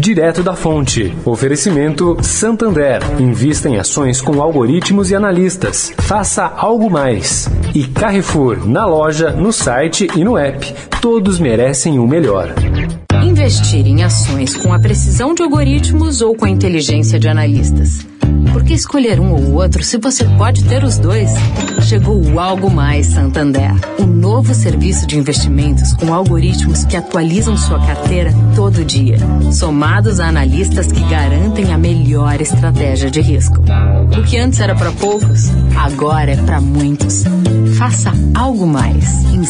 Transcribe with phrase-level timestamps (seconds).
[0.00, 1.14] Direto da fonte.
[1.26, 3.02] Oferecimento Santander.
[3.20, 5.92] Invista em ações com algoritmos e analistas.
[5.98, 7.50] Faça algo mais.
[7.74, 10.74] E Carrefour, na loja, no site e no app.
[11.02, 12.54] Todos merecem o melhor.
[13.22, 18.06] Investir em ações com a precisão de algoritmos ou com a inteligência de analistas.
[18.52, 21.30] Por que escolher um ou outro se você pode ter os dois?
[21.82, 27.78] Chegou o Algo Mais Santander, um novo serviço de investimentos com algoritmos que atualizam sua
[27.84, 29.18] carteira todo dia,
[29.52, 33.62] somados a analistas que garantem a melhor estratégia de risco.
[34.16, 37.24] O que antes era para poucos, agora é para muitos.
[37.78, 39.44] Faça algo mais em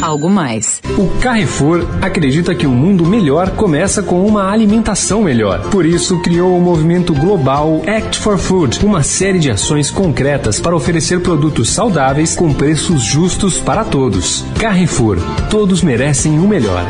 [0.00, 0.80] algo mais.
[0.98, 5.60] O Carrefour acredita que um mundo melhor começa com uma alimentação melhor.
[5.70, 10.76] Por isso criou o movimento global Act for Food, uma série de ações concretas para
[10.76, 14.44] oferecer produtos saudáveis com preços justos para todos.
[14.58, 15.18] Carrefour,
[15.50, 16.84] todos merecem o melhor.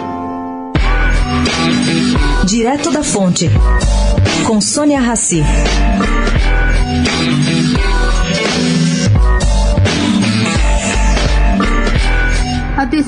[2.44, 3.50] Direto da Fonte,
[4.46, 5.42] com Sônia Rassi.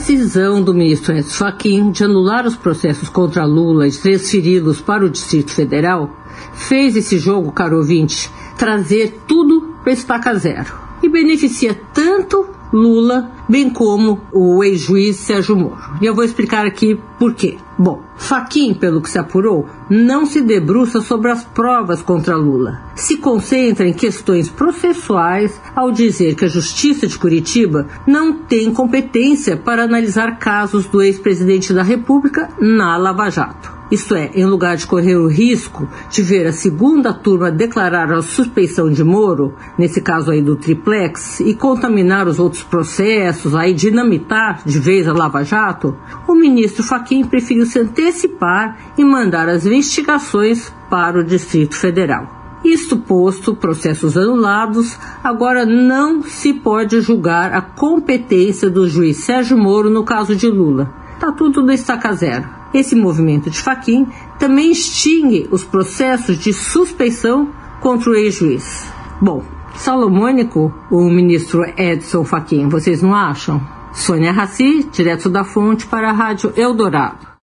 [0.08, 5.10] Decisão do ministro Edson Fachin de anular os processos contra Lula e transferi-los para o
[5.10, 6.10] Distrito Federal
[6.54, 10.72] fez esse jogo, caro ouvinte, trazer tudo para estaca zero.
[11.02, 15.98] E beneficia tanto Lula, bem como o ex-juiz Sérgio Moro.
[16.00, 17.56] E eu vou explicar aqui por quê.
[17.78, 22.82] Bom, Faquim, pelo que se apurou, não se debruça sobre as provas contra Lula.
[22.96, 29.56] Se concentra em questões processuais ao dizer que a Justiça de Curitiba não tem competência
[29.56, 33.77] para analisar casos do ex-presidente da República na Lava Jato.
[33.90, 38.20] Isto é, em lugar de correr o risco de ver a segunda turma declarar a
[38.20, 44.60] suspeição de Moro, nesse caso aí do triplex, e contaminar os outros processos, aí dinamitar
[44.64, 50.70] de vez a Lava Jato, o ministro Faquim preferiu se antecipar e mandar as investigações
[50.90, 52.36] para o Distrito Federal.
[52.64, 59.88] Isto posto, processos anulados, agora não se pode julgar a competência do juiz Sérgio Moro
[59.88, 60.92] no caso de Lula.
[61.14, 62.57] Está tudo no estaca zero.
[62.72, 64.06] Esse movimento de Faquim
[64.38, 68.90] também extingue os processos de suspeição contra o ex-juiz.
[69.20, 69.42] Bom,
[69.74, 73.60] salomônico o ministro Edson Fachin, vocês não acham?
[73.92, 77.27] Sônia Raci, direto da fonte para a Rádio Eldorado.